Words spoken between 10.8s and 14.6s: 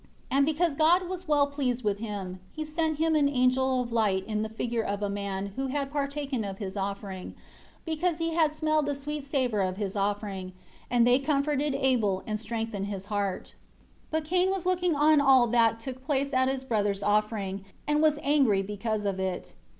and they comforted Abel and strengthened his heart. 24 But Cain